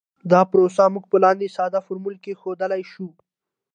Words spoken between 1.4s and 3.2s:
ساده فورمول کې ښودلی شو